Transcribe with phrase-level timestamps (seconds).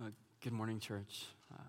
[0.00, 0.10] Uh,
[0.44, 1.24] good morning, church.
[1.52, 1.60] Uh,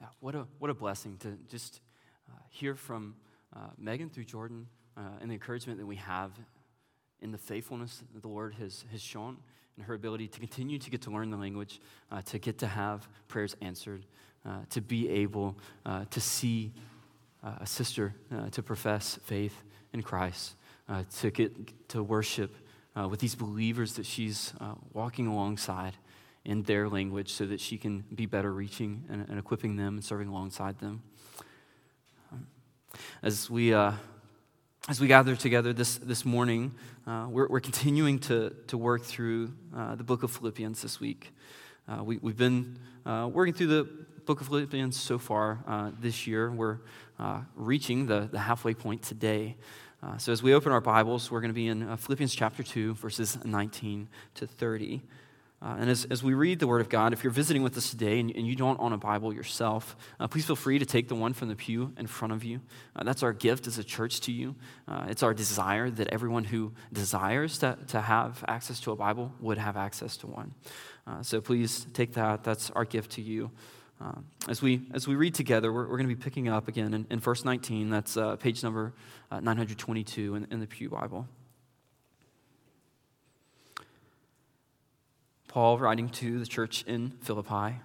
[0.00, 1.80] yeah, what a what a blessing to just
[2.28, 3.14] uh, hear from
[3.54, 4.66] uh, Megan through Jordan
[4.96, 6.32] uh, and the encouragement that we have
[7.20, 9.36] in the faithfulness that the Lord has has shown
[9.76, 11.80] and her ability to continue to get to learn the language,
[12.24, 14.04] to get to have prayers answered,
[14.70, 16.72] to be able to see
[17.44, 18.14] a sister
[18.52, 19.62] to profess faith
[19.92, 20.56] in Christ,
[21.18, 22.56] to get to worship
[23.10, 24.54] with these believers that she's
[24.94, 25.92] walking alongside
[26.46, 30.04] in their language so that she can be better reaching and, and equipping them and
[30.04, 31.02] serving alongside them.
[33.22, 33.92] As we, uh,
[34.88, 36.72] as we gather together this, this morning,
[37.06, 41.34] uh, we're, we're continuing to, to work through uh, the book of Philippians this week.
[41.88, 43.84] Uh, we, we've been uh, working through the
[44.24, 46.50] book of Philippians so far uh, this year.
[46.50, 46.78] We're
[47.56, 49.56] reaching the, the halfway point today.
[50.18, 53.36] so, as we open our Bibles, we're going to be in Philippians chapter 2, verses
[53.44, 55.02] 19 to 30.
[55.62, 57.90] Uh, and as, as we read the Word of God, if you're visiting with us
[57.90, 61.08] today and, and you don't own a Bible yourself, uh, please feel free to take
[61.08, 62.60] the one from the pew in front of you.
[62.94, 64.54] Uh, that's our gift as a church to you.
[64.86, 69.32] Uh, it's our desire that everyone who desires to, to have access to a Bible
[69.40, 70.52] would have access to one.
[71.06, 72.44] Uh, so please take that.
[72.44, 73.50] That's our gift to you.
[73.98, 76.92] Uh, as, we, as we read together, we're, we're going to be picking up again
[76.92, 77.88] in, in verse 19.
[77.88, 78.92] That's page number
[79.30, 81.26] 922 in, in the Pew Bible.
[85.56, 87.76] Paul, writing to the church in Philippi,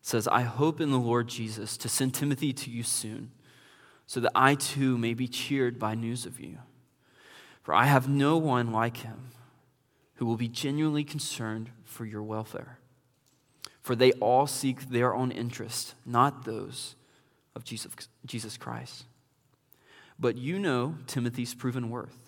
[0.00, 3.32] says, I hope in the Lord Jesus to send Timothy to you soon,
[4.06, 6.56] so that I too may be cheered by news of you.
[7.60, 9.32] For I have no one like him
[10.14, 12.78] who will be genuinely concerned for your welfare.
[13.82, 16.96] For they all seek their own interest, not those
[17.54, 19.04] of Jesus, Jesus Christ.
[20.18, 22.27] But you know Timothy's proven worth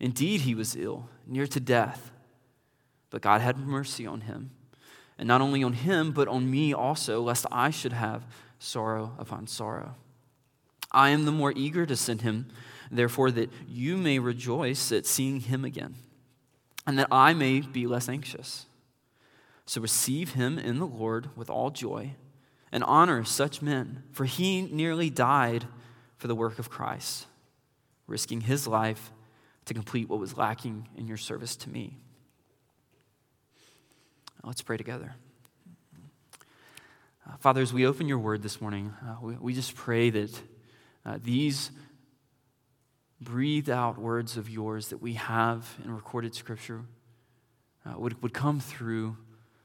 [0.00, 2.10] Indeed, he was ill, near to death,
[3.10, 4.50] but God had mercy on him.
[5.18, 8.26] And not only on him, but on me also, lest I should have
[8.58, 9.94] sorrow upon sorrow.
[10.90, 12.48] I am the more eager to send him,
[12.90, 15.94] therefore, that you may rejoice at seeing him again,
[16.86, 18.66] and that I may be less anxious.
[19.66, 22.16] So receive him in the Lord with all joy,
[22.72, 25.66] and honor such men, for he nearly died
[26.16, 27.26] for the work of Christ,
[28.06, 29.12] risking his life
[29.66, 31.98] to complete what was lacking in your service to me.
[34.42, 35.14] Let's pray together.
[37.26, 40.42] Uh, Father, as we open your word this morning, uh, we, we, just pray that
[41.06, 41.70] uh, these
[43.20, 46.82] breathed out words of yours that we have in recorded scripture
[47.86, 49.16] uh, would, would come through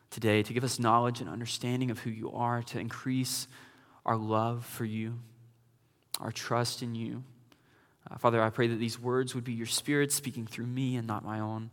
[0.09, 3.47] today to give us knowledge and understanding of who you are, to increase
[4.05, 5.19] our love for you,
[6.21, 7.23] our trust in you.
[8.11, 11.07] Uh, Father, I pray that these words would be your spirit speaking through me and
[11.07, 11.69] not my own.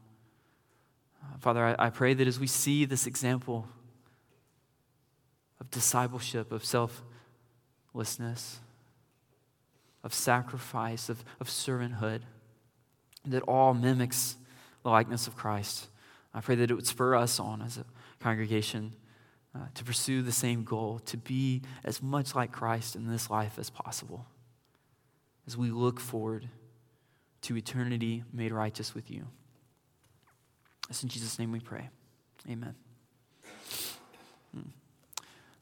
[1.23, 3.67] Uh, Father, I, I pray that as we see this example
[5.61, 8.61] of discipleship, of selflessness,
[10.05, 12.21] of sacrifice, of, of servanthood,
[13.25, 14.37] that all mimics
[14.83, 15.89] the likeness of Christ.
[16.33, 17.85] I pray that it would spur us on as a
[18.21, 18.93] congregation
[19.55, 23.59] uh, to pursue the same goal, to be as much like Christ in this life
[23.59, 24.27] as possible
[25.47, 26.49] as we look forward
[27.43, 29.27] to eternity made righteous with you.
[30.91, 31.89] It's in Jesus' name we pray.
[32.49, 32.75] Amen.
[34.53, 34.61] Hmm.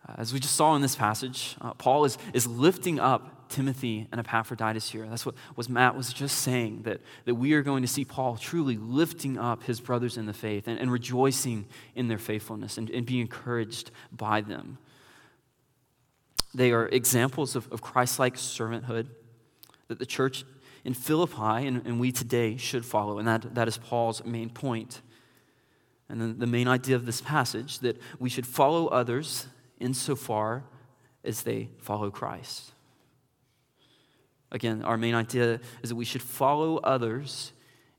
[0.07, 4.09] Uh, as we just saw in this passage, uh, Paul is, is lifting up Timothy
[4.11, 5.07] and Epaphroditus here.
[5.09, 8.37] That's what was Matt was just saying, that, that we are going to see Paul
[8.37, 12.91] truly lifting up his brothers in the faith and, and rejoicing in their faithfulness and,
[12.91, 14.79] and being encouraged by them.
[16.55, 19.09] They are examples of, of Christ like servanthood
[19.89, 20.45] that the church
[20.85, 23.19] in Philippi and, and we today should follow.
[23.19, 25.01] And that, that is Paul's main point.
[26.09, 29.47] And then the main idea of this passage that we should follow others
[29.81, 30.65] insofar
[31.25, 32.73] as they follow Christ.
[34.53, 37.53] Again, our main idea is that we should follow others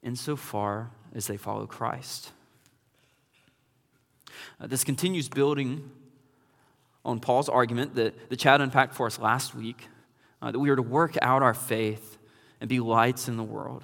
[0.04, 2.32] insofar as they follow Christ.
[4.62, 5.90] Uh, this continues building
[7.04, 9.88] on Paul's argument that, that Chad unpacked for us last week
[10.42, 12.18] uh, that we are to work out our faith
[12.60, 13.84] and be lights in the world,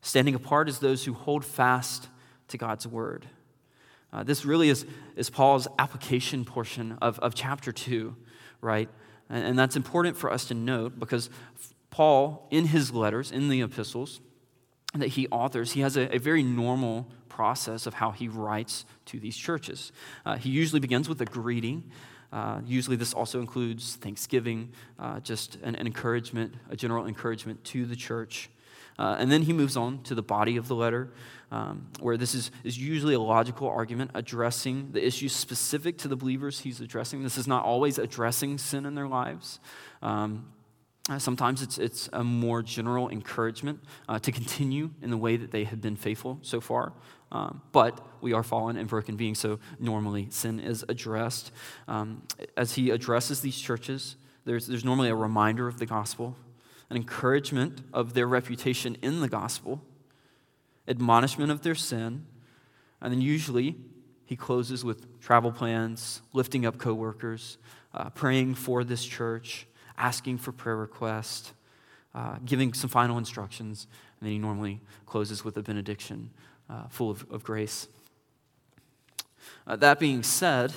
[0.00, 2.08] standing apart as those who hold fast
[2.48, 3.26] to God's word.
[4.12, 4.86] Uh, this really is,
[5.16, 8.14] is Paul's application portion of, of chapter 2,
[8.60, 8.88] right?
[9.28, 11.30] And, and that's important for us to note because
[11.90, 14.20] Paul, in his letters, in the epistles
[14.94, 19.18] that he authors, he has a, a very normal process of how he writes to
[19.18, 19.90] these churches.
[20.24, 21.90] Uh, he usually begins with a greeting.
[22.34, 27.86] Uh, usually, this also includes thanksgiving, uh, just an, an, encouragement, a general encouragement to
[27.86, 28.50] the church.
[28.98, 31.12] Uh, and then he moves on to the body of the letter,
[31.52, 36.16] um, where this is, is usually a logical argument addressing the issues specific to the
[36.16, 37.22] believers he's addressing.
[37.22, 39.60] This is not always addressing sin in their lives.
[40.02, 40.46] Um,
[41.10, 43.78] uh, sometimes it's, it's a more general encouragement
[44.08, 46.92] uh, to continue in the way that they have been faithful so far.
[47.30, 51.50] Um, but we are fallen and broken beings, so normally sin is addressed.
[51.88, 52.22] Um,
[52.56, 56.36] as he addresses these churches, there's, there's normally a reminder of the gospel,
[56.88, 59.82] an encouragement of their reputation in the gospel,
[60.86, 62.24] admonishment of their sin,
[63.00, 63.76] and then usually
[64.24, 67.58] he closes with travel plans, lifting up coworkers,
[67.92, 71.52] uh, praying for this church, asking for prayer requests,
[72.14, 73.86] uh, giving some final instructions,
[74.20, 76.30] and then he normally closes with a benediction
[76.70, 77.88] uh, full of, of grace.
[79.66, 80.72] Uh, that being said,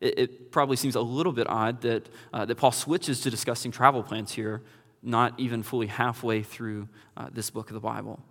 [0.00, 3.70] it, it, probably seems a little bit odd that, uh, that Paul switches to discussing
[3.70, 4.62] travel plans here,
[5.02, 8.22] not even fully halfway through uh, this book of the Bible.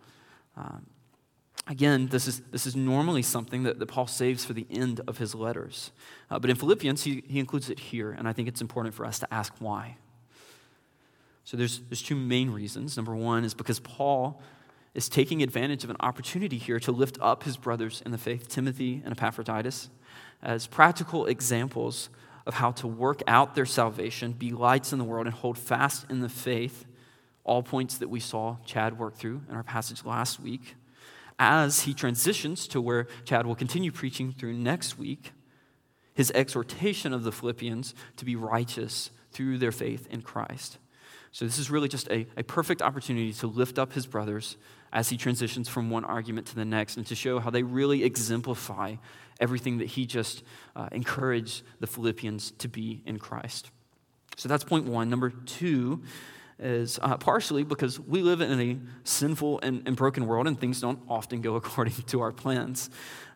[0.55, 0.85] Um,
[1.67, 5.17] again, this is, this is normally something that, that Paul saves for the end of
[5.17, 5.91] his letters.
[6.29, 9.05] Uh, but in Philippians, he, he includes it here, and I think it's important for
[9.05, 9.97] us to ask why.
[11.43, 12.97] So there's, there's two main reasons.
[12.97, 14.41] Number one is because Paul
[14.93, 18.47] is taking advantage of an opportunity here to lift up his brothers in the faith,
[18.47, 19.89] Timothy and Epaphroditus,
[20.41, 22.09] as practical examples
[22.45, 26.05] of how to work out their salvation, be lights in the world, and hold fast
[26.09, 26.85] in the faith.
[27.43, 30.76] All points that we saw Chad work through in our passage last week.
[31.39, 35.33] As he transitions to where Chad will continue preaching through next week,
[36.13, 40.79] his exhortation of the Philippians to be righteous through their faith in Christ.
[41.31, 44.57] So, this is really just a, a perfect opportunity to lift up his brothers
[44.91, 48.03] as he transitions from one argument to the next and to show how they really
[48.03, 48.95] exemplify
[49.39, 50.43] everything that he just
[50.75, 53.69] uh, encouraged the Philippians to be in Christ.
[54.37, 55.09] So that's point one.
[55.09, 56.01] Number two
[56.59, 60.81] is uh, partially because we live in a sinful and, and, broken world and things
[60.81, 62.89] don't often go according to our plans.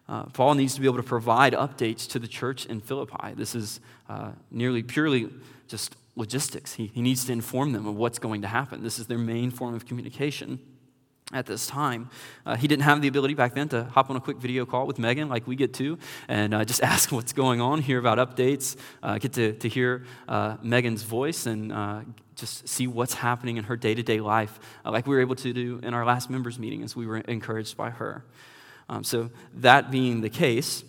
[0.09, 3.33] Uh, Paul needs to be able to provide updates to the church in Philippi.
[3.35, 3.79] This is
[4.09, 5.29] uh, nearly purely
[5.67, 6.73] just logistics.
[6.73, 8.83] He, he needs to inform them of what's going to happen.
[8.83, 10.59] This is their main form of communication
[11.33, 12.09] at this time.
[12.45, 14.85] Uh, he didn't have the ability back then to hop on a quick video call
[14.85, 15.97] with Megan like we get to
[16.27, 20.05] and uh, just ask what's going on, hear about updates, uh, get to, to hear
[20.27, 22.01] uh, Megan's voice and uh,
[22.35, 25.35] just see what's happening in her day to day life, uh, like we were able
[25.35, 28.25] to do in our last members' meeting as we were encouraged by her.
[28.89, 30.83] Um, so, that being the case,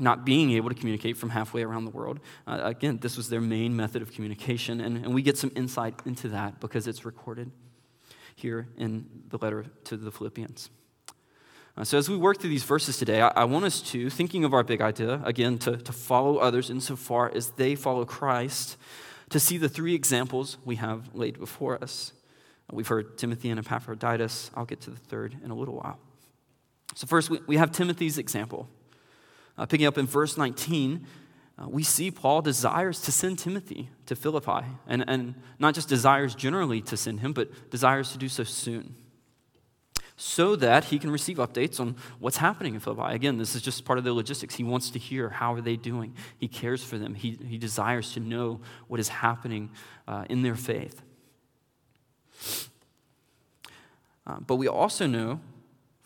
[0.00, 2.18] not being able to communicate from halfway around the world.
[2.46, 6.30] Again, this was their main method of communication, and, and we get some insight into
[6.30, 7.52] that because it's recorded
[8.40, 10.70] here in the letter to the Philippians.
[11.76, 14.44] Uh, so, as we work through these verses today, I, I, want us to, thinking
[14.44, 18.76] of our big idea, again, to, to follow others insofar as they follow Christ,
[19.28, 22.12] to see the three examples we have laid before us.
[22.72, 24.50] We've heard Timothy and Epaphroditus.
[24.54, 25.98] I'll get to the third in a little while.
[26.94, 28.68] So, first, we, we have Timothy's example.
[29.56, 31.06] Uh, picking up in verse 19,
[31.60, 36.34] uh, we see Paul desires to send Timothy to Philippi, and, and not just desires
[36.34, 38.94] generally to send him, but desires to do so soon,
[40.16, 43.14] so that he can receive updates on what's happening in Philippi.
[43.14, 44.54] Again, this is just part of the logistics.
[44.54, 46.14] He wants to hear how are they doing.
[46.38, 47.14] He cares for them.
[47.14, 49.70] He, he desires to know what is happening
[50.08, 51.02] uh, in their faith.
[54.26, 55.40] Uh, but we also know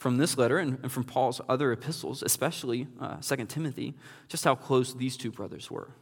[0.05, 3.95] from this letter and, and from Paul's other epistles, especially uh, 2 Timothy,
[4.29, 5.93] just how close these two brothers were.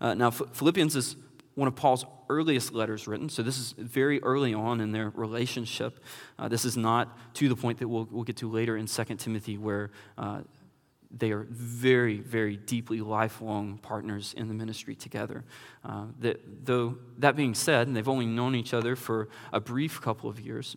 [0.00, 1.14] Uh, now, Philippians is
[1.54, 6.02] one of Paul's earliest letters written, so this is very early on in their relationship.
[6.36, 9.04] Uh, this is not to the point that we'll, we'll get to later in 2
[9.14, 10.40] Timothy, where uh,
[11.16, 15.44] they are very, very deeply lifelong partners in the ministry together.
[15.84, 20.00] Uh, that, though that being said, and they've only known each other for a brief
[20.00, 20.76] couple of years,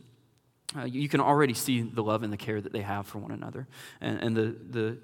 [0.76, 3.32] uh, you can already see the love and the care that they have for one
[3.32, 3.68] another
[4.00, 4.98] and, and the, the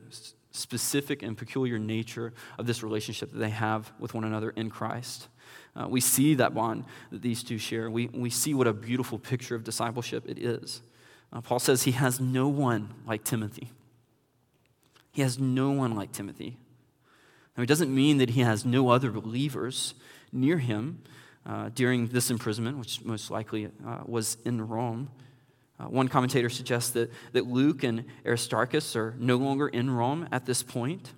[0.52, 5.28] specific and peculiar nature of this relationship that they have with one another in Christ.
[5.76, 7.90] Uh, we see that bond that these two share.
[7.90, 10.82] We, we see what a beautiful picture of discipleship it is.
[11.32, 13.72] Uh, Paul says he has no one like Timothy.
[15.12, 16.58] He has no one like Timothy.
[17.56, 19.96] Now, it doesn't mean that he has no other believers
[20.32, 21.02] near him
[21.46, 25.10] uh, during this imprisonment, which most likely uh, was in Rome.
[25.80, 30.46] Uh, one commentator suggests that, that Luke and Aristarchus are no longer in Rome at
[30.46, 31.14] this point.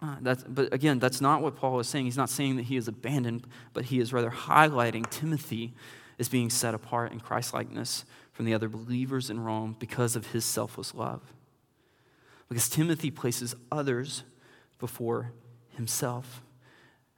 [0.00, 2.04] Uh, but again, that's not what Paul is saying.
[2.04, 5.74] He's not saying that he is abandoned, but he is rather highlighting Timothy
[6.18, 10.44] as being set apart in Christlikeness from the other believers in Rome because of his
[10.44, 11.22] selfless love.
[12.48, 14.24] Because Timothy places others
[14.78, 15.32] before
[15.70, 16.42] himself,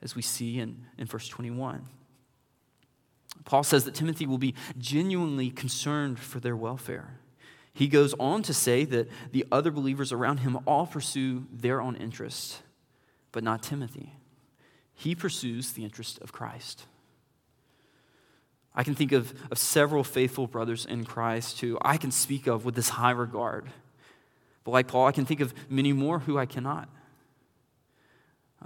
[0.02, 1.86] as we see in, in verse 21.
[3.44, 7.20] Paul says that Timothy will be genuinely concerned for their welfare.
[7.72, 11.94] He goes on to say that the other believers around him all pursue their own
[11.96, 12.62] interests,
[13.32, 14.14] but not Timothy.
[14.94, 16.86] He pursues the interest of Christ.
[18.74, 22.64] I can think of, of several faithful brothers in Christ who I can speak of
[22.64, 23.66] with this high regard.
[24.64, 26.88] But like Paul, I can think of many more who I cannot.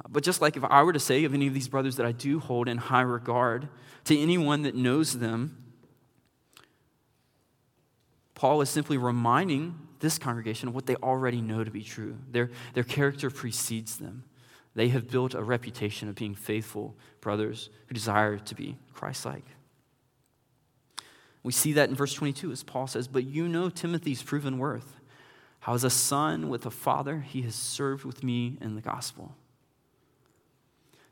[0.08, 2.12] But just like if I were to say of any of these brothers that I
[2.12, 3.68] do hold in high regard
[4.04, 5.56] to anyone that knows them,
[8.34, 12.16] Paul is simply reminding this congregation of what they already know to be true.
[12.30, 14.24] Their, their character precedes them.
[14.74, 19.44] They have built a reputation of being faithful brothers who desire to be Christ like.
[21.42, 24.96] We see that in verse 22 as Paul says, But you know Timothy's proven worth.
[25.60, 29.36] How, as a son with a father, he has served with me in the gospel.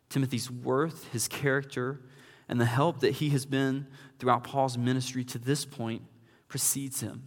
[0.08, 2.00] Timothy's worth, his character,
[2.48, 3.86] and the help that he has been
[4.18, 6.02] throughout Paul's ministry to this point
[6.48, 7.24] precedes him.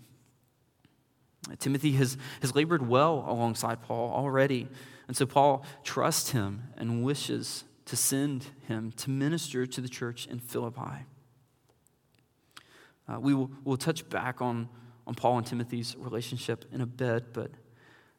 [1.59, 4.67] Timothy has, has labored well alongside Paul already,
[5.07, 10.27] and so Paul trusts him and wishes to send him to minister to the church
[10.27, 11.05] in Philippi.
[13.07, 14.69] Uh, we will we'll touch back on,
[15.05, 17.51] on Paul and Timothy's relationship in a bit, but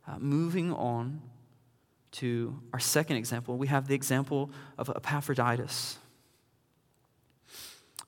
[0.06, 1.22] uh, moving on
[2.12, 5.98] to our second example, we have the example of Epaphroditus.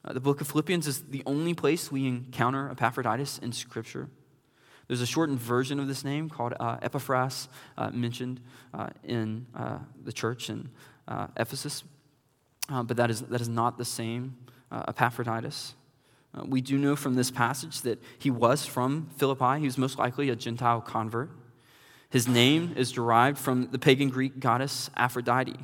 [0.05, 4.09] Uh, the book of Philippians is the only place we encounter Epaphroditus in Scripture.
[4.87, 8.41] There's a shortened version of this name called uh, Epaphras, uh, mentioned
[8.75, 10.69] uh, in uh, the church in
[11.09, 11.85] uh, Ephesus,
[12.69, 14.37] but that is, that is not the same
[14.71, 15.75] Epaphroditus.
[16.47, 19.61] we do know from this passage that he was from Philippi.
[19.61, 21.31] He was most likely a Gentile convert.
[22.15, 25.59] His name is derived from the pagan Greek goddess Aphrodite.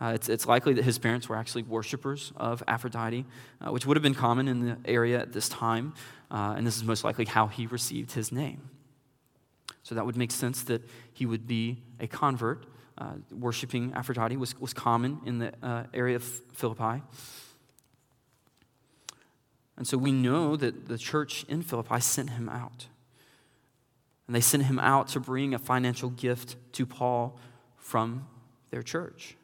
[0.00, 3.24] Uh, it's, it's, likely that his parents were actually worshippers of Aphrodite,
[3.60, 5.94] uh, which would have been common in the area at this time,
[6.30, 8.70] uh, and this is most likely how he received his name.
[9.82, 12.66] So that would make sense that he would be a convert.
[12.96, 17.02] Uh, worshipping Aphrodite was, was common in the uh, area of Philippi.
[19.76, 22.86] And so we know that the church in Philippi sent him out.
[24.26, 27.38] And they sent him out to bring a financial gift to Paul
[27.76, 28.26] from
[28.70, 29.36] their church.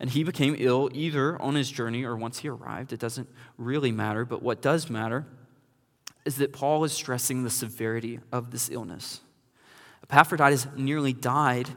[0.00, 2.92] And he became ill either on his journey or once he arrived.
[2.92, 5.26] It doesn't really matter, but what does matter
[6.24, 9.20] is that Paul is stressing the severity of this illness.
[10.02, 11.68] Epaphroditus nearly died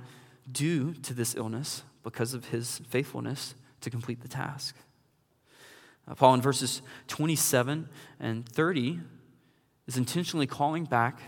[0.52, 4.76] due to this illness because of his faithfulness to complete the task.
[6.08, 7.88] Uh, Paul, in verses 27
[8.20, 9.00] and 30,
[9.88, 11.20] is intentionally calling back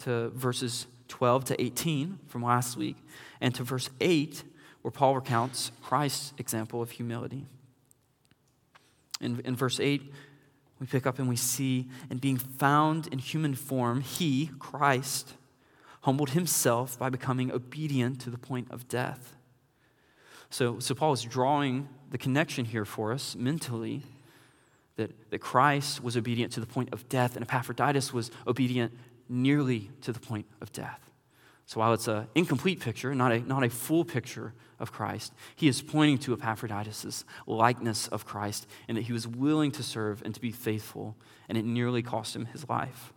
[0.00, 2.96] to verses 12 to 18 from last week,
[3.40, 4.42] and to verse 8,
[4.82, 7.46] where Paul recounts Christ's example of humility.
[9.20, 10.02] In, in verse 8,
[10.80, 15.34] we pick up and we see, and being found in human form, he, Christ,
[16.02, 19.34] humbled himself by becoming obedient to the point of death.
[20.50, 24.02] So, so Paul is drawing the connection here for us mentally
[24.96, 28.92] that, that Christ was obedient to the point of death, and Epaphroditus was obedient
[29.28, 31.00] nearly to the point of death.
[31.66, 35.66] So while it's an incomplete picture, not a, not a full picture of Christ, he
[35.66, 40.34] is pointing to Epaphroditus' likeness of Christ and that he was willing to serve and
[40.34, 41.16] to be faithful,
[41.48, 43.12] and it nearly cost him his life.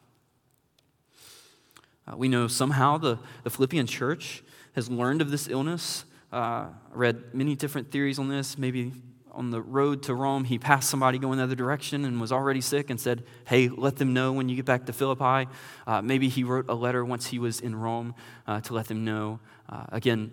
[2.07, 4.43] Uh, we know somehow the, the Philippian church
[4.75, 6.05] has learned of this illness.
[6.31, 8.57] Uh, I read many different theories on this.
[8.57, 8.93] Maybe
[9.37, 12.59] on the road to Rome, he passed somebody going the other direction and was already
[12.59, 15.49] sick and said, Hey, let them know when you get back to Philippi.
[15.85, 18.15] Uh, maybe he wrote a letter once he was in Rome
[18.47, 19.39] uh, to let them know.
[19.69, 20.31] Uh, again,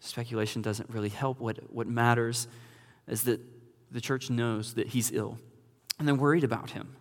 [0.00, 1.38] speculation doesn't really help.
[1.40, 2.48] What, what matters
[3.06, 3.40] is that
[3.90, 5.38] the church knows that he's ill
[5.98, 6.96] and they're worried about him.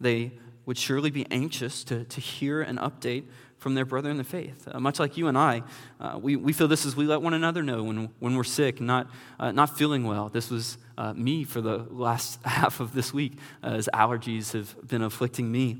[0.00, 0.32] They
[0.66, 3.24] would surely be anxious to, to hear an update
[3.64, 4.68] from their brother in the faith.
[4.70, 5.62] Uh, much like you and I,
[5.98, 8.78] uh, we, we feel this as we let one another know when, when we're sick,
[8.78, 9.08] not,
[9.40, 10.28] uh, not feeling well.
[10.28, 15.00] This was uh, me for the last half of this week as allergies have been
[15.00, 15.78] afflicting me.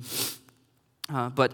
[1.13, 1.53] Uh, but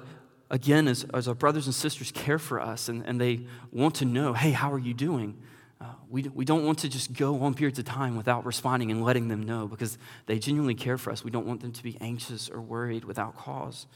[0.50, 3.40] again, as, as our brothers and sisters care for us and, and they
[3.72, 5.36] want to know, hey, how are you doing?
[5.80, 9.02] Uh, we, we don't want to just go on periods of time without responding and
[9.02, 11.24] letting them know because they genuinely care for us.
[11.24, 13.88] We don't want them to be anxious or worried without cause.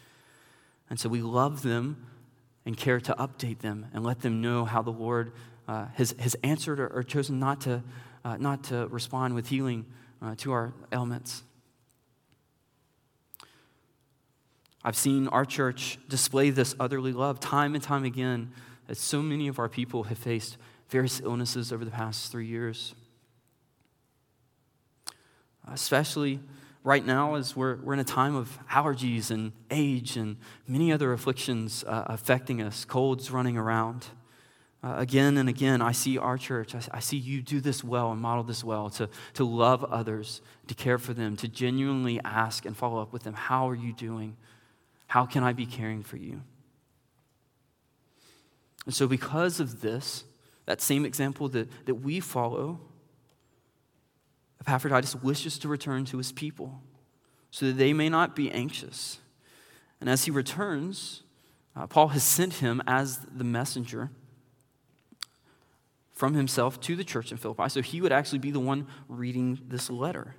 [0.90, 2.04] And so we love them
[2.66, 5.32] and care to update them and let them know how the Lord
[5.68, 7.82] uh, has, has answered or, or chosen not to,
[8.24, 9.86] uh, not to respond with healing
[10.22, 11.42] uh, to our ailments.
[14.82, 18.52] I've seen our church display this otherly love time and time again
[18.88, 20.58] as so many of our people have faced
[20.90, 22.94] various illnesses over the past three years.
[25.66, 26.40] Especially
[26.84, 30.36] right now, as we're, we're in a time of allergies and age and
[30.68, 34.06] many other afflictions uh, affecting us, colds running around.
[34.82, 38.12] Uh, again and again, I see our church, I, I, see you do this well
[38.12, 42.66] and model this well to, to love others, to care for them, to genuinely ask
[42.66, 43.32] and follow up with them.
[43.32, 44.36] How are you doing?
[45.06, 46.42] How can I be caring for you?
[48.84, 50.24] And so, because of this,
[50.66, 52.80] that same example that, that we follow,
[54.66, 56.80] Epaphroditus wishes to return to his people
[57.50, 59.18] so that they may not be anxious.
[60.00, 61.22] And as he returns,
[61.76, 64.10] uh, Paul has sent him as the messenger
[66.12, 67.68] from himself to the church in Philippi.
[67.68, 70.36] So he would actually be the one reading this letter.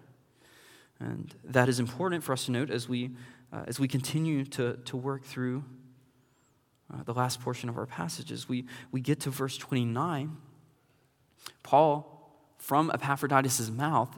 [0.99, 3.11] And that is important for us to note as we,
[3.51, 5.63] uh, as we continue to, to work through
[6.93, 8.47] uh, the last portion of our passages.
[8.47, 10.37] We, we get to verse 29.
[11.63, 12.14] Paul,
[12.65, 14.17] from Epaphroditus' mouth,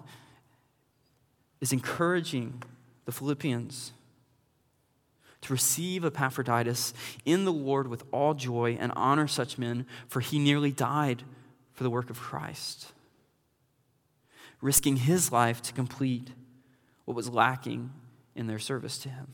[1.60, 2.63] is encouraging
[3.04, 3.92] the Philippians
[5.42, 6.94] to receive Epaphroditus
[7.25, 11.24] in the Lord with all joy and honor such men, for he nearly died
[11.74, 12.94] for the work of Christ,
[14.62, 16.30] risking his life to complete
[17.04, 17.92] what was lacking
[18.34, 19.27] in their service to him.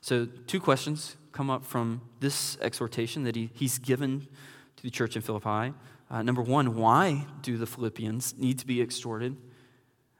[0.00, 4.28] So, two questions come up from this exhortation that he, he's given
[4.76, 5.74] to the church in Philippi.
[6.10, 9.36] Uh, number one, why do the Philippians need to be extorted,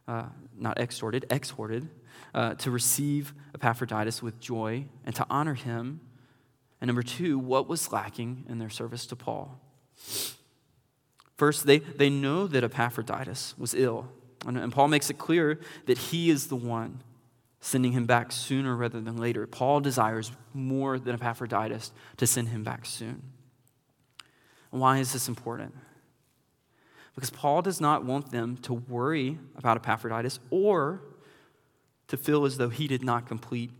[0.08, 0.26] uh,
[0.56, 1.88] not extorted, exhorted,
[2.34, 6.00] uh, to receive Epaphroditus with joy and to honor him?
[6.80, 9.60] And number two, what was lacking in their service to Paul?
[11.36, 14.08] First, they, they know that Epaphroditus was ill.
[14.46, 17.02] And, and Paul makes it clear that he is the one
[17.60, 19.46] sending him back sooner rather than later.
[19.46, 23.22] Paul desires more than Epaphroditus to send him back soon.
[24.74, 25.72] Why is this important?
[27.14, 31.00] Because Paul does not want them to worry about Epaphroditus or
[32.08, 33.70] to feel as though he did not complete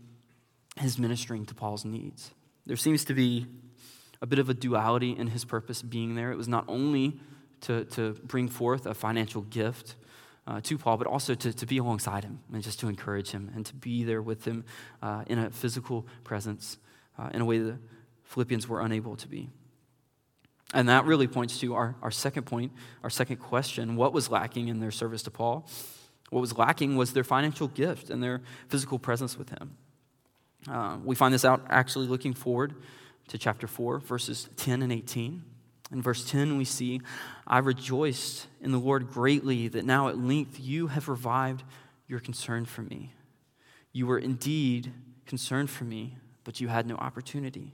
[0.77, 2.31] his ministering to Paul's needs.
[2.65, 3.45] There seems to be
[4.21, 6.31] a bit of a duality in his purpose being there.
[6.31, 7.19] It was not only
[7.61, 9.95] to, to bring forth a financial gift,
[10.47, 13.51] uh, to Paul, but also to, to be alongside him and just to encourage him
[13.53, 14.63] and to be there with him
[15.01, 16.77] uh, in a physical presence
[17.19, 17.79] uh, in a way that
[18.23, 19.49] Philippians were unable to be.
[20.75, 24.67] And that really points to our, our second point, our second question what was lacking
[24.67, 25.65] in their service to Paul?
[26.31, 29.77] What was lacking was their financial gift and their physical presence with him.
[30.69, 32.75] Uh, we find this out actually looking forward
[33.29, 35.43] to chapter 4, verses 10 and 18.
[35.93, 36.99] In verse 10, we see,
[37.47, 41.63] I rejoiced in the Lord greatly that now at length you have revived
[42.07, 43.13] your concern for me.
[43.93, 44.91] You were indeed
[45.25, 47.73] concerned for me, but you had no opportunity.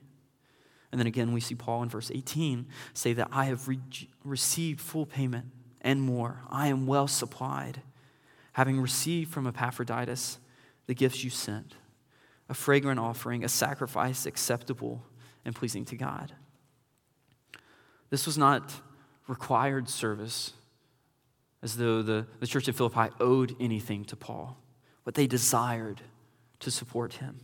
[0.91, 3.79] And then again, we see Paul in verse 18 say that I have re-
[4.23, 5.45] received full payment
[5.81, 6.41] and more.
[6.49, 7.81] I am well supplied,
[8.53, 10.37] having received from Epaphroditus
[10.87, 11.75] the gifts you sent
[12.49, 15.01] a fragrant offering, a sacrifice acceptable
[15.45, 16.33] and pleasing to God.
[18.09, 18.73] This was not
[19.25, 20.51] required service
[21.63, 24.57] as though the, the church of Philippi owed anything to Paul,
[25.05, 26.01] but they desired
[26.59, 27.39] to support him.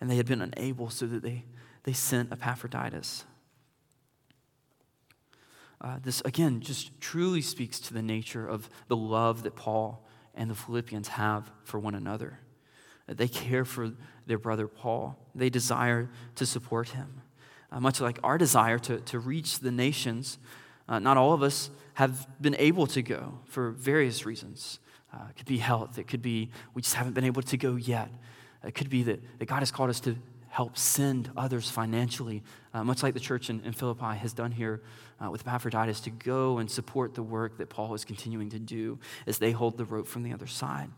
[0.00, 1.44] And they had been unable, so that they,
[1.84, 3.24] they sent Epaphroditus.
[5.80, 10.50] Uh, this, again, just truly speaks to the nature of the love that Paul and
[10.50, 12.38] the Philippians have for one another.
[13.08, 13.92] They care for
[14.26, 17.22] their brother Paul, they desire to support him
[17.72, 20.38] uh, much like our desire to, to reach the nations.
[20.88, 24.78] Uh, not all of us have been able to go for various reasons.
[25.12, 27.76] Uh, it could be health, it could be we just haven't been able to go
[27.76, 28.08] yet.
[28.64, 30.16] It could be that, that God has called us to
[30.50, 32.42] help send others financially,
[32.74, 34.82] uh, much like the church in, in Philippi has done here
[35.24, 38.98] uh, with Epaphroditus, to go and support the work that Paul is continuing to do
[39.26, 40.90] as they hold the rope from the other side.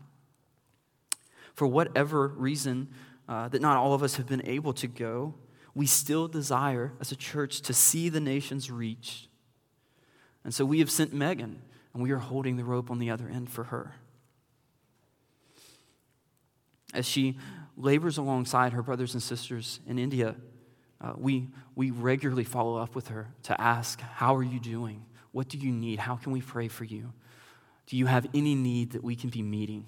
[1.53, 2.89] For whatever reason
[3.29, 5.35] uh, that not all of us have been able to go,
[5.75, 9.27] we still desire as a church to see the nations reached.
[10.43, 11.61] And so we have sent Megan,
[11.93, 13.95] and we are holding the rope on the other end for her.
[16.91, 17.37] As she
[17.77, 20.35] labors alongside her brothers and sisters in India,
[21.01, 25.05] uh, we, we regularly follow up with her to ask, How are you doing?
[25.31, 25.99] What do you need?
[25.99, 27.11] How can we pray for you?
[27.87, 29.85] Do you have any need that we can be meeting?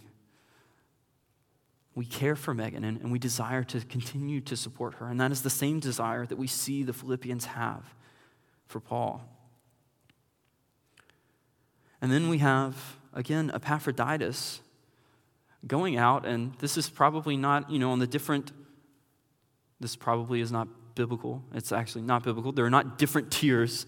[1.93, 5.07] We care for Megan and, and we desire to continue to support her.
[5.07, 7.95] And that is the same desire that we see the Philippians have
[8.67, 9.23] for Paul.
[12.01, 14.59] And then we have, again, Epaphroditus
[15.67, 18.51] going out, and this is probably not, you know, on the different,
[19.79, 21.43] this probably is not biblical.
[21.53, 22.51] It's actually not biblical.
[22.51, 23.85] There are not different tiers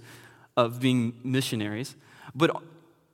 [0.56, 1.96] of being missionaries.
[2.36, 2.62] But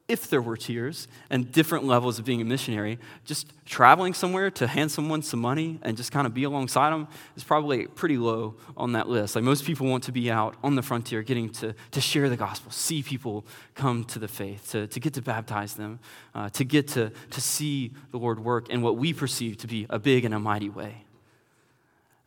[0.10, 4.68] if there were tiers and different levels of being a missionary, just traveling somewhere to
[4.68, 8.56] hand someone some money and just kind of be alongside them is probably pretty low
[8.76, 9.36] on that list.
[9.36, 12.36] Like most people want to be out on the frontier getting to, to share the
[12.36, 16.00] gospel, see people come to the faith, to, to get to baptize them,
[16.36, 19.86] uh, to get to, to see the Lord work in what we perceive to be
[19.90, 21.06] a big and a mighty way.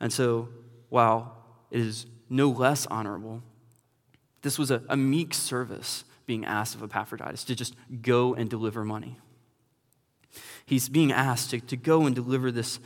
[0.00, 0.48] And so,
[0.88, 1.36] while
[1.70, 3.42] it is no less honorable,
[4.42, 8.84] this was a, a meek service being asked of Epaphroditus to just go and deliver
[8.84, 9.16] money.
[10.64, 12.80] He's being asked to, to go and deliver this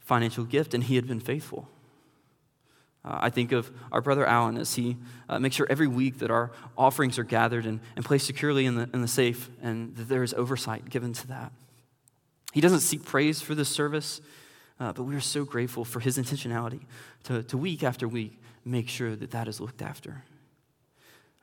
[0.00, 1.68] financial gift, and he had been faithful.
[3.04, 4.96] Uh, I think of our brother Alan as he
[5.28, 8.74] uh, makes sure every week that our offerings are gathered and, and placed securely in
[8.74, 11.52] the, in the safe, and that there is oversight given to that.
[12.52, 14.20] He doesn't seek praise for this service,
[14.80, 16.80] uh, but we are so grateful for his intentionality
[17.24, 20.24] to, to week after week make sure that that is looked after.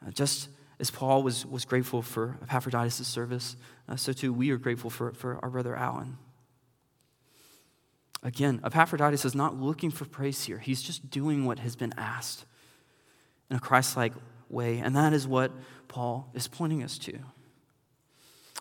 [0.05, 3.55] Uh, just as Paul was, was grateful for Epaphroditus' service,
[3.87, 6.17] uh, so too we are grateful for, for our brother Alan.
[8.23, 10.57] Again, Epaphroditus is not looking for praise here.
[10.57, 12.45] He's just doing what has been asked
[13.49, 14.13] in a Christ like
[14.49, 15.51] way, and that is what
[15.87, 17.19] Paul is pointing us to.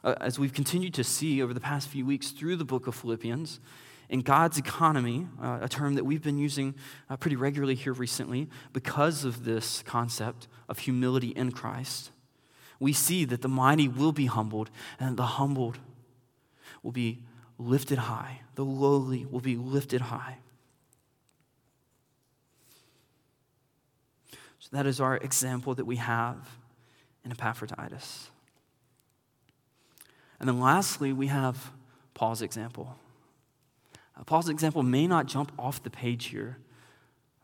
[0.04, 2.94] Uh, as we've continued to see over the past few weeks through the book of
[2.96, 3.60] Philippians,
[4.12, 6.74] in God's economy, uh, a term that we've been using
[7.08, 12.10] uh, pretty regularly here recently because of this concept of humility in Christ,
[12.78, 14.68] we see that the mighty will be humbled
[15.00, 15.78] and the humbled
[16.82, 17.24] will be
[17.58, 18.42] lifted high.
[18.54, 20.36] The lowly will be lifted high.
[24.58, 26.36] So that is our example that we have
[27.24, 28.28] in Epaphroditus.
[30.38, 31.72] And then lastly, we have
[32.12, 32.98] Paul's example.
[34.26, 36.58] Paul's example may not jump off the page here,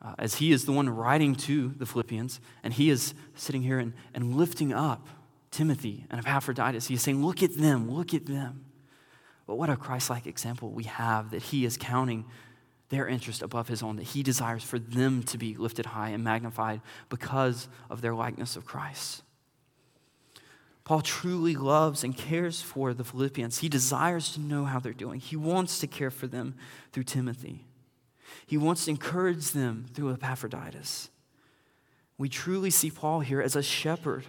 [0.01, 3.79] uh, as he is the one writing to the Philippians, and he is sitting here
[3.79, 5.09] and, and lifting up
[5.51, 6.87] Timothy and Epaphroditus.
[6.87, 8.65] He is saying, Look at them, look at them.
[9.47, 12.27] But what a Christ like example we have that he is counting
[12.91, 16.23] their interest above his own, that he desires for them to be lifted high and
[16.23, 19.23] magnified because of their likeness of Christ.
[20.89, 23.59] Paul truly loves and cares for the Philippians.
[23.59, 25.21] He desires to know how they're doing.
[25.21, 26.55] He wants to care for them
[26.93, 27.67] through Timothy.
[28.47, 31.11] He wants to encourage them through Epaphroditus.
[32.17, 34.25] We truly see Paul here as a shepherd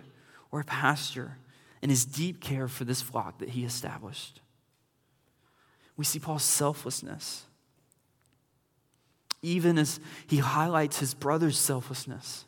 [0.52, 1.38] or a pastor
[1.82, 4.42] in his deep care for this flock that he established.
[5.96, 7.46] We see Paul's selflessness.
[9.42, 12.44] Even as he highlights his brother's selflessness,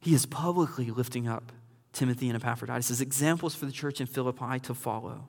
[0.00, 1.52] he is publicly lifting up
[1.98, 5.28] Timothy and Epaphroditus as examples for the church in Philippi to follow.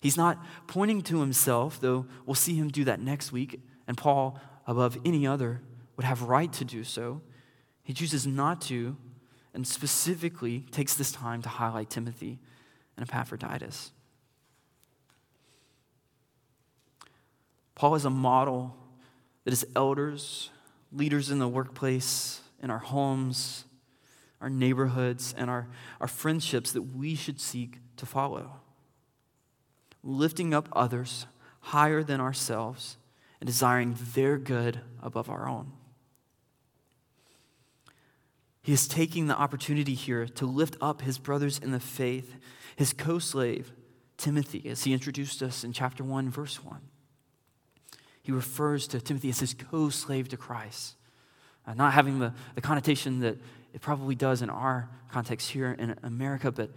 [0.00, 4.40] He's not pointing to himself, though we'll see him do that next week, and Paul,
[4.64, 5.60] above any other,
[5.96, 7.20] would have right to do so.
[7.82, 8.96] He chooses not to,
[9.52, 12.38] and specifically takes this time to highlight Timothy
[12.96, 13.90] and Epaphroditus.
[17.74, 18.76] Paul is a model
[19.42, 20.50] that his elders,
[20.92, 23.64] leaders in the workplace, in our homes,
[24.40, 25.68] our neighborhoods, and our,
[26.00, 28.60] our friendships that we should seek to follow.
[30.02, 31.26] Lifting up others
[31.60, 32.96] higher than ourselves
[33.40, 35.72] and desiring their good above our own.
[38.62, 42.36] He is taking the opportunity here to lift up his brothers in the faith,
[42.76, 43.72] his co slave,
[44.18, 46.80] Timothy, as he introduced us in chapter 1, verse 1.
[48.20, 50.96] He refers to Timothy as his co slave to Christ,
[51.66, 53.38] uh, not having the, the connotation that
[53.74, 56.70] it probably does in our context here in America, but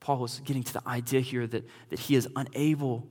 [0.00, 3.08] Paul was getting to the idea here that, that he is unable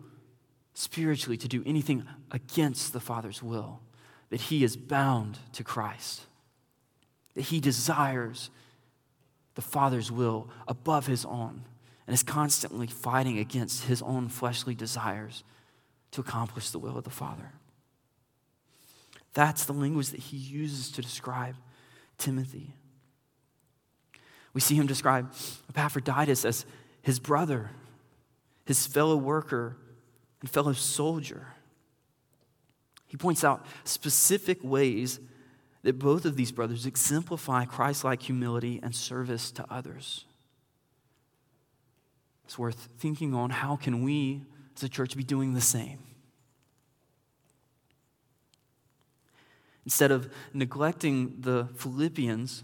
[0.73, 3.81] spiritually to do anything against the Father's will,
[4.29, 6.21] that he is bound to Christ,
[7.34, 8.49] that he desires
[9.55, 11.63] the Father's will above his own,
[12.08, 15.43] and is constantly fighting against his own fleshly desires
[16.12, 17.51] to accomplish the will of the Father.
[19.34, 21.55] That's the language that he uses to describe
[22.17, 22.73] Timothy.
[24.56, 25.32] We see him describe
[25.70, 26.65] Epaphroditus as
[27.02, 27.72] his brother,
[28.65, 29.76] his fellow worker,
[30.39, 31.48] and fellow soldier.
[33.06, 35.20] He points out specific ways
[35.84, 40.24] that both of these brothers exemplify Christ like humility and service to others.
[42.46, 44.41] It's worth thinking on how can we
[44.78, 46.00] as a church be doing the same?
[49.84, 52.63] Instead of neglecting the Philippians,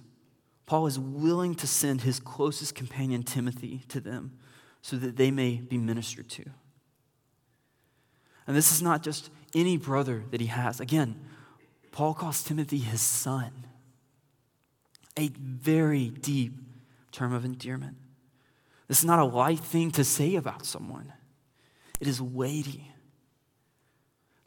[0.71, 4.37] Paul is willing to send his closest companion Timothy to them
[4.81, 6.45] so that they may be ministered to.
[8.47, 10.79] And this is not just any brother that he has.
[10.79, 11.19] Again,
[11.91, 13.51] Paul calls Timothy his son,
[15.19, 16.53] a very deep
[17.11, 17.97] term of endearment.
[18.87, 21.11] This is not a light thing to say about someone,
[21.99, 22.93] it is weighty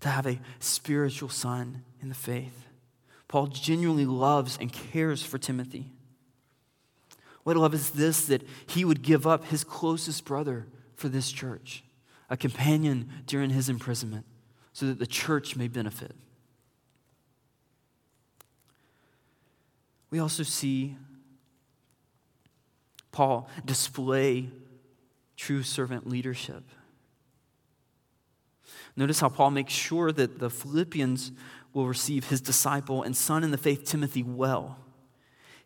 [0.00, 2.70] to have a spiritual son in the faith.
[3.28, 5.90] Paul genuinely loves and cares for Timothy.
[7.44, 11.84] What love is this that he would give up his closest brother for this church,
[12.28, 14.26] a companion during his imprisonment,
[14.72, 16.16] so that the church may benefit.
[20.10, 20.96] We also see
[23.12, 24.48] Paul display
[25.36, 26.64] true servant leadership.
[28.96, 31.32] Notice how Paul makes sure that the Philippians
[31.72, 34.78] will receive his disciple and son in the faith, Timothy, well.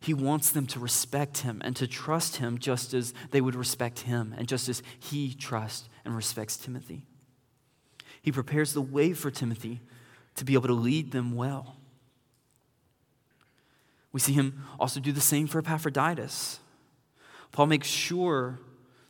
[0.00, 4.00] He wants them to respect him and to trust him just as they would respect
[4.00, 7.04] him and just as he trusts and respects Timothy.
[8.22, 9.80] He prepares the way for Timothy
[10.36, 11.76] to be able to lead them well.
[14.12, 16.60] We see him also do the same for Epaphroditus.
[17.52, 18.60] Paul makes sure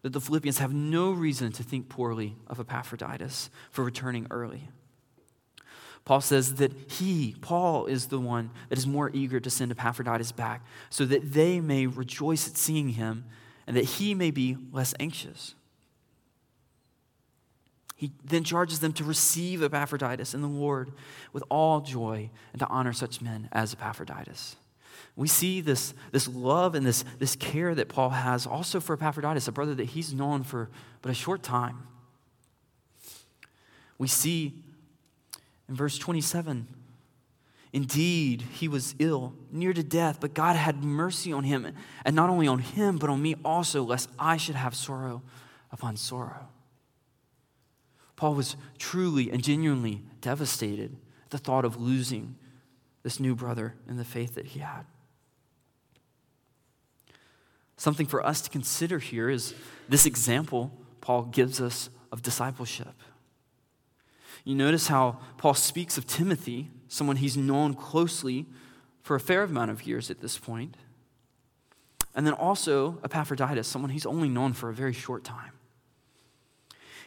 [0.03, 4.69] that the Philippians have no reason to think poorly of Epaphroditus for returning early.
[6.09, 10.33] Paul says that he, Paul, is the one that is more eager to send Epaphroditus
[10.33, 13.27] back so that they may rejoice at seeing him
[13.67, 15.55] and that he may be less anxious.
[17.95, 20.93] He then charges them to receive Epaphroditus in the Lord
[21.35, 24.57] with all joy and to honor such men as Epaphroditus.
[25.15, 29.47] We see this, this love and this, this care that Paul has also for Epaphroditus,
[29.47, 30.71] a brother that he's known for
[31.03, 31.83] but a short time.
[33.99, 34.65] We see
[35.69, 36.67] in verse 27,
[37.73, 42.31] indeed, he was ill, near to death, but God had mercy on him, and not
[42.31, 45.23] only on him, but on me also, lest I should have sorrow
[45.71, 46.49] upon sorrow.
[48.17, 52.35] Paul was truly and genuinely devastated at the thought of losing
[53.03, 54.85] this new brother in the faith that he had.
[57.77, 59.55] Something for us to consider here is
[59.89, 62.93] this example Paul gives us of discipleship.
[64.45, 68.47] You notice how Paul speaks of Timothy, someone he's known closely
[69.03, 70.77] for a fair amount of years at this point.
[72.15, 75.53] And then also Epaphroditus, someone he's only known for a very short time.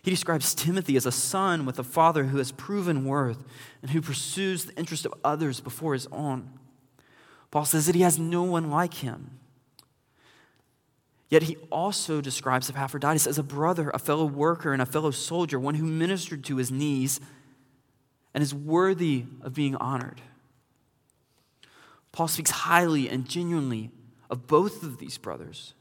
[0.01, 3.43] He describes Timothy as a son with a father who has proven worth
[3.81, 6.49] and who pursues the interest of others before his own.
[7.51, 9.40] Paul says that he has no one like him.
[11.31, 15.57] Yet he also describes Epaphroditus as a brother, a fellow worker, and a fellow soldier,
[15.57, 17.21] one who ministered to his knees
[18.33, 20.19] and is worthy of being honored.
[22.11, 23.91] Paul speaks highly and genuinely
[24.29, 25.73] of both of these brothers.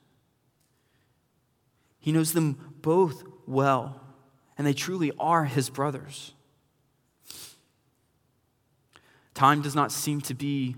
[1.99, 4.01] He knows them both well,
[4.57, 6.33] and they truly are his brothers.
[9.35, 10.77] Time does not seem to be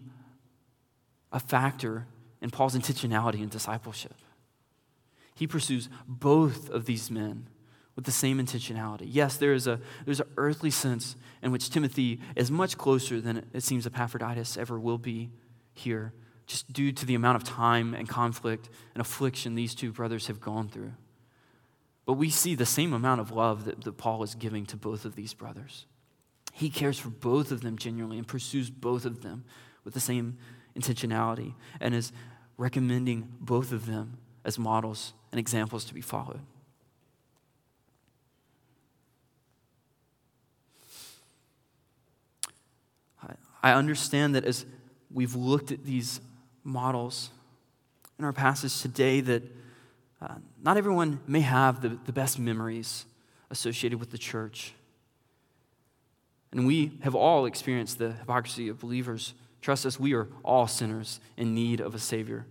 [1.30, 2.06] a factor
[2.40, 4.14] in Paul's intentionality in discipleship.
[5.42, 7.48] He pursues both of these men
[7.96, 9.08] with the same intentionality.
[9.08, 13.44] Yes, there is a there's an earthly sense in which Timothy is much closer than
[13.52, 15.32] it seems Epaphroditus ever will be
[15.74, 16.12] here,
[16.46, 20.40] just due to the amount of time and conflict and affliction these two brothers have
[20.40, 20.92] gone through.
[22.06, 25.04] But we see the same amount of love that, that Paul is giving to both
[25.04, 25.86] of these brothers.
[26.52, 29.42] He cares for both of them genuinely and pursues both of them
[29.82, 30.38] with the same
[30.78, 32.12] intentionality and is
[32.56, 36.40] recommending both of them as models and examples to be followed.
[43.62, 44.66] I understand that as
[45.10, 46.20] we've looked at these
[46.64, 47.30] models
[48.18, 49.42] in our passage today, that
[50.20, 53.04] uh, not everyone may have the, the best memories
[53.50, 54.74] associated with the church.
[56.50, 59.34] And we have all experienced the hypocrisy of believers.
[59.60, 62.46] Trust us, we are all sinners in need of a Savior.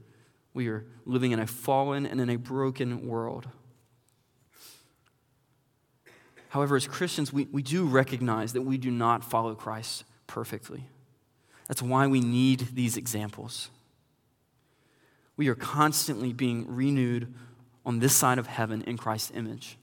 [0.53, 3.47] We are living in a fallen and in a broken world.
[6.49, 10.85] However, as Christians, we, we do recognize that we do not follow Christ perfectly.
[11.69, 13.69] That's why we need these examples.
[15.37, 17.33] We are constantly being renewed
[17.85, 19.77] on this side of heaven in Christ's image.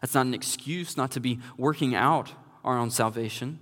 [0.00, 2.32] That's not an excuse not to be working out
[2.64, 3.58] our own salvation.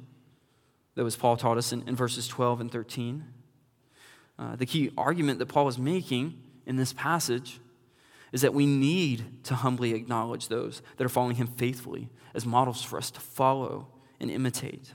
[0.94, 3.24] that was Paul taught us in, in verses 12 and 13.
[4.38, 7.60] Uh, the key argument that Paul is making in this passage
[8.32, 12.82] is that we need to humbly acknowledge those that are following him faithfully as models
[12.82, 13.88] for us to follow
[14.20, 14.92] and imitate.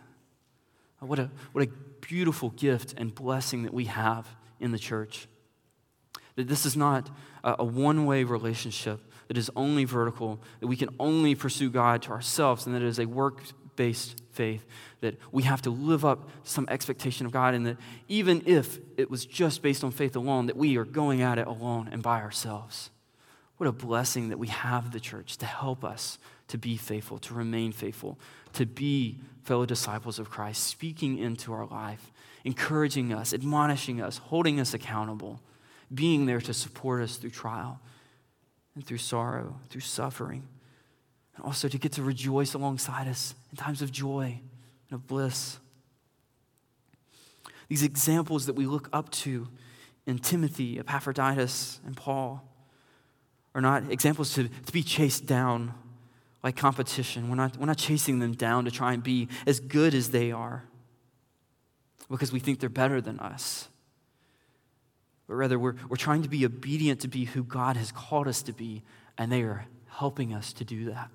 [1.01, 4.27] Uh, what a, what a beautiful gift and blessing that we have
[4.60, 5.27] in the church.
[6.36, 7.10] That this is not
[7.43, 12.01] a, a one way relationship that is only vertical, that we can only pursue God
[12.04, 13.41] to ourselves, and that it is a work
[13.75, 14.65] based faith,
[15.01, 18.79] that we have to live up to some expectation of God, and that even if
[18.97, 22.01] it was just based on faith alone, that we are going at it alone and
[22.03, 22.89] by ourselves.
[23.57, 27.34] What a blessing that we have the church to help us to be faithful, to
[27.34, 28.19] remain faithful,
[28.53, 32.12] to be fellow disciples of Christ, speaking into our life,
[32.43, 35.39] encouraging us, admonishing us, holding us accountable,
[35.93, 37.79] being there to support us through trial
[38.75, 40.47] and through sorrow, through suffering,
[41.41, 44.39] and also to get to rejoice alongside us in times of joy
[44.89, 45.58] and of bliss.
[47.67, 49.47] These examples that we look up to
[50.06, 52.47] in Timothy, Epaphroditus, and Paul
[53.56, 55.73] are not examples to, to be chased down
[56.43, 57.30] like competition.
[57.30, 60.32] We're not, we're not chasing them down to try and be as good as they
[60.32, 60.63] are
[62.10, 63.67] because we think they're better than us.
[65.27, 68.43] But rather, we're, we're trying to be obedient to be who God has called us
[68.43, 68.84] to be,
[69.17, 71.10] and they are helping us to do that.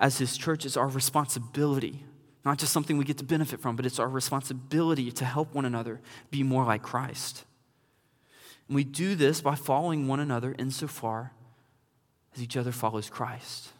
[0.00, 2.04] As His church, is our responsibility,
[2.44, 5.64] not just something we get to benefit from, but it's our responsibility to help one
[5.64, 7.44] another be more like Christ.
[8.68, 11.32] And we do this by following one another insofar
[12.34, 13.70] as each other follows Christ.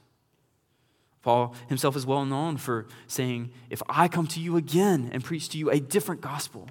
[1.22, 5.48] Paul himself is well known for saying, If I come to you again and preach
[5.50, 6.68] to you a different gospel,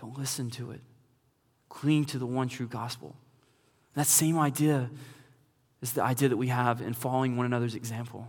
[0.00, 0.80] don't listen to it.
[1.68, 3.14] Cling to the one true gospel.
[3.94, 4.90] That same idea
[5.82, 8.28] is the idea that we have in following one another's example.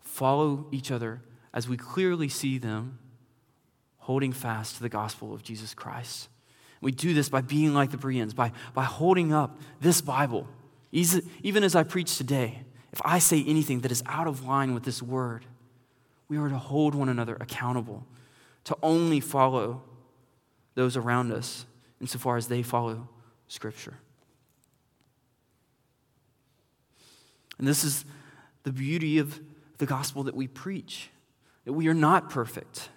[0.00, 1.22] Follow each other
[1.52, 2.98] as we clearly see them
[3.98, 6.28] holding fast to the gospel of Jesus Christ.
[6.80, 10.48] We do this by being like the Bereans, by, by holding up this Bible.
[10.92, 14.84] Even as I preach today, if I say anything that is out of line with
[14.84, 15.44] this word,
[16.28, 18.06] we are to hold one another accountable,
[18.64, 19.82] to only follow
[20.74, 21.66] those around us
[22.00, 23.08] insofar as they follow
[23.48, 23.98] Scripture.
[27.58, 28.04] And this is
[28.62, 29.40] the beauty of
[29.78, 31.10] the gospel that we preach
[31.64, 32.88] that we are not perfect.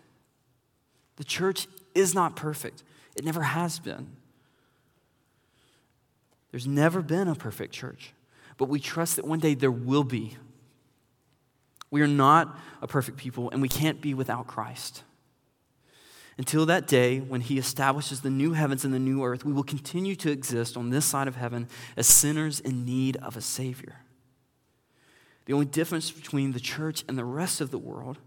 [1.18, 2.84] The church is not perfect,
[3.18, 4.08] it never has been.
[6.52, 8.14] There's never been a perfect church,
[8.58, 10.38] but we trust that one day there will be.
[11.90, 15.04] We are not a perfect people, and we can't be without Christ.
[16.38, 19.64] Until that day when he establishes the new heavens and the new earth, we will
[19.64, 23.98] continue to exist on this side of heaven as sinners in need of a Savior.
[25.46, 28.18] The only difference between the church and the rest of the world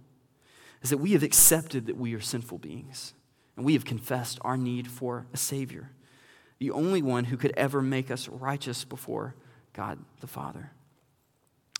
[0.82, 3.14] is that we have accepted that we are sinful beings
[3.56, 5.90] and we have confessed our need for a Savior,
[6.58, 9.34] the only one who could ever make us righteous before
[9.72, 10.72] God the Father.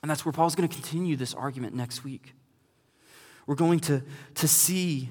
[0.03, 2.35] And that's where Paul's going to continue this argument next week.
[3.47, 4.03] We're going to,
[4.37, 5.11] to see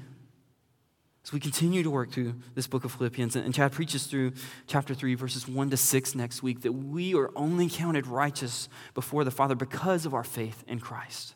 [1.24, 4.34] as we continue to work through this book of Philippians, and Chad preaches through
[4.68, 9.24] chapter 3, verses 1 to 6 next week, that we are only counted righteous before
[9.24, 11.36] the Father because of our faith in Christ.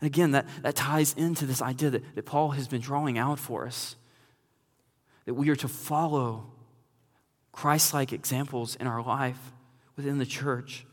[0.00, 3.38] And again, that, that ties into this idea that, that Paul has been drawing out
[3.38, 3.96] for us
[5.24, 6.46] that we are to follow
[7.52, 9.52] Christ like examples in our life
[9.96, 10.86] within the church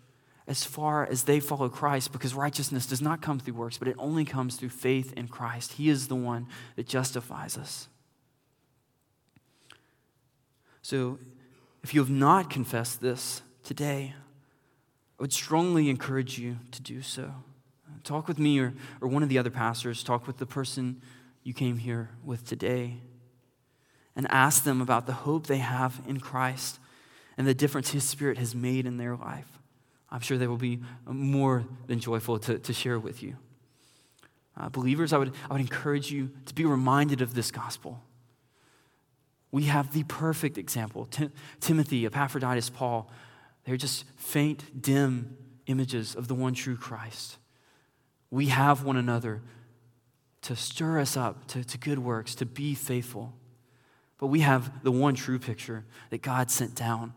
[0.47, 3.95] as far as they follow Christ because righteousness does not come through works, but it
[3.97, 5.73] only comes through faith in Christ.
[5.73, 7.87] He is the one that justifies us.
[10.81, 11.17] So,
[11.81, 14.13] if you have not confessed this today,
[15.19, 17.33] I would strongly encourage you to do so.
[18.03, 21.01] Talk with me or, or one of the other pastors, talk with the person
[21.43, 22.97] you came here with today,
[24.15, 26.79] and ask them about the hope they have in Christ
[27.37, 29.59] and the difference His Spirit has made in their life.
[30.13, 33.35] I'm sure they will be more than joyful to, to share with you.
[34.55, 37.99] Uh, believers, I would, I would encourage you to be reminded of this gospel.
[39.51, 43.09] We have the perfect example Tim, Timothy, Epaphroditus, Paul.
[43.65, 45.35] They're just faint, dim
[45.65, 47.37] images of the one true Christ.
[48.29, 49.41] We have one another
[50.43, 53.33] to stir us up to, to good works, to be faithful.
[54.19, 57.13] But we have the one true picture that God sent down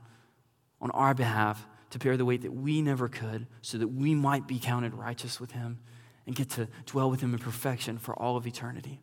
[0.81, 4.47] on our behalf to bear the weight that we never could so that we might
[4.47, 5.79] be counted righteous with him
[6.27, 9.01] and get to dwell with him in perfection for all of eternity.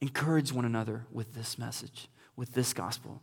[0.00, 3.20] Encourage one another with this message, with this gospel,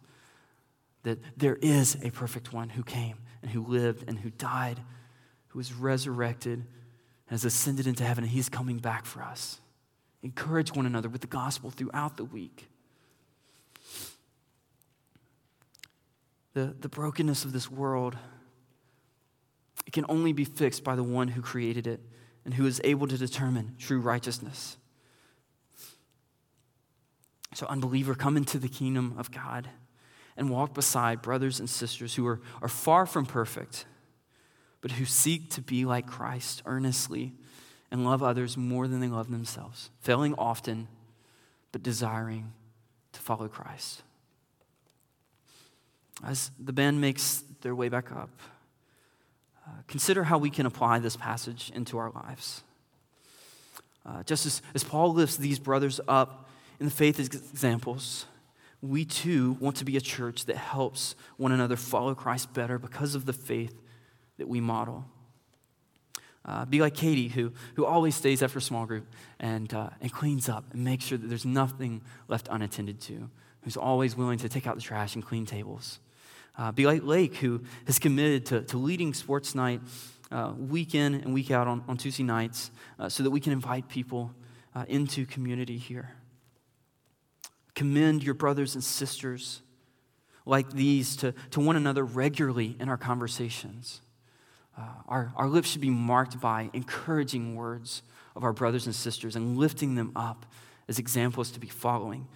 [1.03, 4.81] that there is a perfect one who came and who lived and who died,
[5.47, 6.65] who was resurrected,
[7.27, 9.59] has ascended into heaven, and he's coming back for us.
[10.23, 12.67] Encourage one another with the gospel throughout the week.
[16.53, 18.17] The, the brokenness of this world,
[19.87, 22.01] it can only be fixed by the one who created it
[22.45, 24.77] and who is able to determine true righteousness.
[27.55, 29.69] So, unbeliever, come into the kingdom of God
[30.35, 33.85] and walk beside brothers and sisters who are, are far from perfect
[34.81, 37.33] but who seek to be like Christ earnestly
[37.89, 40.87] and love others more than they love themselves, failing often,
[41.71, 42.53] but desiring
[43.13, 44.03] to follow Christ.
[46.23, 48.29] As the band makes their way back up,
[49.67, 52.63] uh, consider how we can apply this passage into our lives.
[54.05, 56.49] Uh, just as, as Paul lifts these brothers up
[56.79, 58.25] in the faith as examples,
[58.81, 63.15] we too want to be a church that helps one another follow Christ better because
[63.15, 63.75] of the faith
[64.37, 65.05] that we model.
[66.45, 69.05] Uh, be like Katie, who, who always stays after small group
[69.39, 73.29] and, uh, and cleans up and makes sure that there's nothing left unattended to,
[73.63, 75.99] who's always willing to take out the trash and clean tables.
[76.57, 79.79] Uh, be like Lake, who has committed to, to leading sports night
[80.31, 83.53] uh, week in and week out on, on Tuesday nights uh, so that we can
[83.53, 84.31] invite people
[84.75, 86.15] uh, into community here.
[87.75, 89.61] Commend your brothers and sisters
[90.45, 94.01] like these to, to one another regularly in our conversations.
[94.77, 98.01] Uh, our, our lips should be marked by encouraging words
[98.35, 100.45] of our brothers and sisters and lifting them up
[100.87, 102.27] as examples to be following,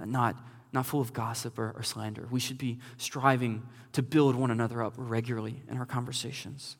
[0.00, 0.36] uh, not,
[0.76, 2.28] not full of gossip or, or slander.
[2.30, 6.76] We should be striving to build one another up regularly in our conversations.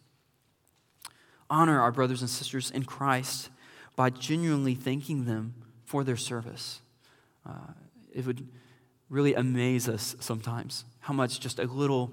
[1.48, 3.48] Honor our brothers and sisters in Christ
[3.96, 5.54] by genuinely thanking them
[5.86, 6.82] for their service.
[7.48, 7.72] Uh,
[8.12, 8.46] it would
[9.08, 12.12] really amaze us sometimes how much just a little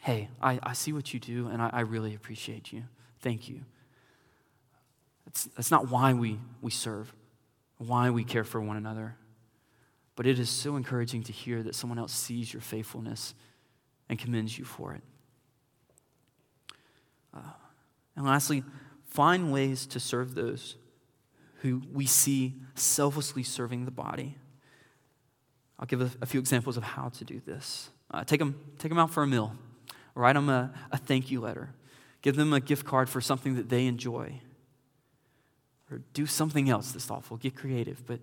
[0.00, 2.82] hey, I, I see what you do and I, I really appreciate you.
[3.20, 3.60] Thank you.
[5.24, 7.14] That's, that's not why we, we serve,
[7.78, 9.14] why we care for one another.
[10.14, 13.34] But it is so encouraging to hear that someone else sees your faithfulness
[14.08, 15.02] and commends you for it.
[17.34, 17.40] Uh,
[18.16, 18.62] and lastly,
[19.06, 20.76] find ways to serve those
[21.60, 24.36] who we see selflessly serving the body.
[25.78, 27.90] I'll give a, a few examples of how to do this.
[28.10, 29.54] Uh, take, them, take them out for a meal.
[30.14, 31.70] Write them a, a thank you letter.
[32.20, 34.40] Give them a gift card for something that they enjoy.
[35.90, 37.36] Or do something else that's thoughtful.
[37.36, 38.06] Get creative.
[38.06, 38.20] But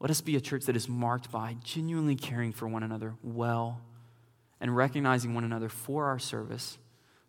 [0.00, 3.80] let us be a church that is marked by genuinely caring for one another well
[4.60, 6.78] and recognizing one another for our service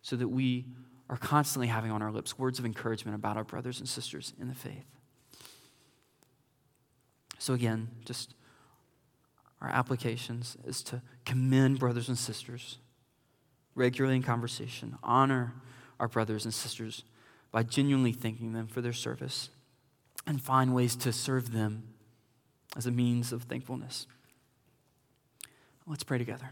[0.02, 0.66] so that we
[1.08, 4.48] are constantly having on our lips words of encouragement about our brothers and sisters in
[4.48, 4.86] the faith.
[7.38, 8.34] So, again, just
[9.60, 12.78] our applications is to commend brothers and sisters
[13.74, 15.54] regularly in conversation, honor
[15.98, 17.04] our brothers and sisters
[17.50, 19.50] by genuinely thanking them for their service,
[20.26, 21.89] and find ways to serve them
[22.76, 24.06] as a means of thankfulness.
[25.86, 26.50] Let's pray together.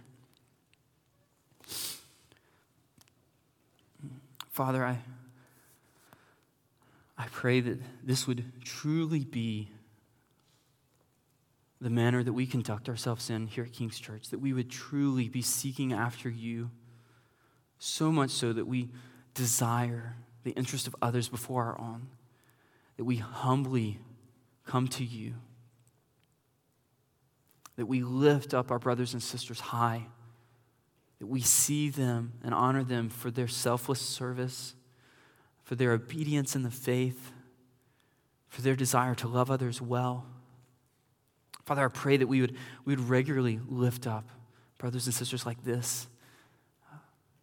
[4.50, 4.98] Father, I,
[7.16, 9.68] I pray that this would truly be
[11.80, 15.28] the manner that we conduct ourselves in here at King's Church, that we would truly
[15.28, 16.70] be seeking after you
[17.78, 18.88] so much so that we
[19.34, 22.08] desire the interest of others before our own,
[22.96, 24.00] that we humbly
[24.66, 25.34] come to you,
[27.78, 30.04] that we lift up our brothers and sisters high,
[31.20, 34.74] that we see them and honor them for their selfless service,
[35.62, 37.30] for their obedience in the faith,
[38.48, 40.26] for their desire to love others well.
[41.66, 44.28] Father, I pray that we would, we would regularly lift up
[44.76, 46.08] brothers and sisters like this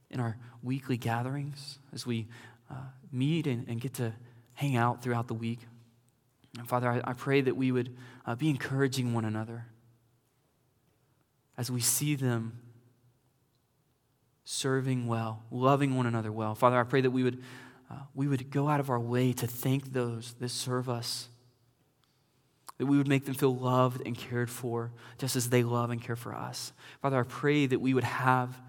[0.10, 2.28] in our weekly gatherings as we
[2.70, 2.76] uh,
[3.10, 4.12] meet and, and, get to
[4.54, 5.60] hang out throughout the week.
[6.58, 9.68] And Father, I, I pray that we would uh, be encouraging one another
[11.58, 12.60] as we see them
[14.44, 16.56] serving well, loving one another well.
[16.56, 17.44] Father, I pray that we would,
[17.90, 21.30] uh, we would go out of our way to thank those that serve us,
[22.78, 26.02] that we would make them feel loved and cared for just as they love and
[26.02, 26.74] care for us.
[27.02, 28.62] Father, I pray that we would have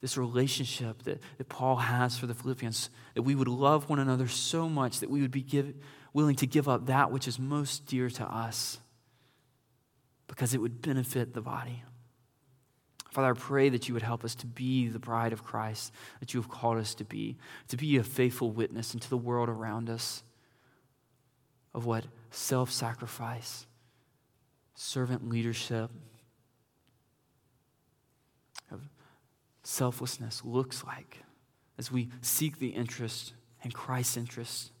[0.00, 4.28] this relationship that, that Paul has for the Philippians, that we would love one another
[4.28, 5.74] so much that we would be give,
[6.12, 8.78] willing to give up that which is most dear to us
[10.26, 11.82] because it would benefit the body.
[13.10, 16.34] Father, I pray that you would help us to be the bride of Christ that
[16.34, 17.36] you have called us to be,
[17.68, 20.22] to be a faithful witness into the world around us
[21.72, 23.66] of what self sacrifice,
[24.74, 25.90] servant leadership,
[28.70, 28.82] of
[29.62, 31.22] selflessness looks like
[31.78, 34.72] as we seek the interest and Christ's interest.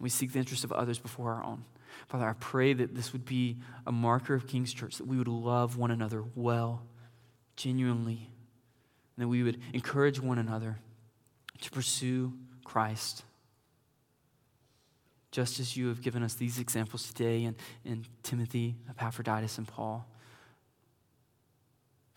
[0.00, 1.64] We seek the interest of others before our own.
[2.08, 5.28] Father, I pray that this would be a marker of King's Church, that we would
[5.28, 6.82] love one another well,
[7.56, 8.30] genuinely,
[9.16, 10.78] and that we would encourage one another
[11.60, 12.32] to pursue
[12.64, 13.24] Christ.
[15.30, 20.06] Just as you have given us these examples today in, in Timothy, Epaphroditus, and Paul.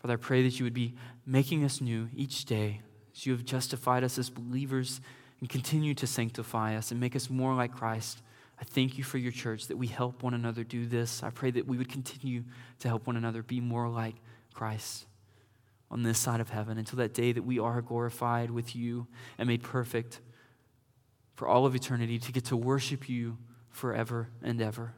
[0.00, 0.94] Father, I pray that you would be
[1.26, 2.82] making us new each day
[3.12, 5.00] as you have justified us as believers
[5.40, 8.22] and continue to sanctify us and make us more like Christ.
[8.60, 11.22] I thank you for your church that we help one another do this.
[11.22, 12.44] I pray that we would continue
[12.80, 14.16] to help one another be more like
[14.52, 15.06] Christ
[15.90, 19.06] on this side of heaven until that day that we are glorified with you
[19.38, 20.20] and made perfect
[21.34, 23.38] for all of eternity to get to worship you
[23.70, 24.92] forever and ever.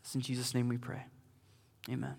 [0.00, 1.04] It's in Jesus' name we pray.
[1.90, 2.14] Amen.